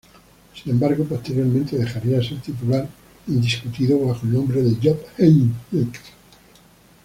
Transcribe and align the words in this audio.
Sin 0.55 0.71
embargo, 0.71 1.03
posteriormente 1.03 1.77
dejaría 1.77 2.17
de 2.17 2.27
ser 2.27 2.41
titular 2.41 2.89
indiscutido 3.27 3.99
bajo 4.03 4.25
el 4.25 4.31
mando 4.33 4.53
de 4.63 4.73
Jupp 4.73 4.99
Heynckes. 5.19 6.01